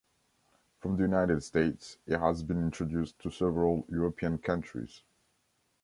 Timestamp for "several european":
3.29-4.39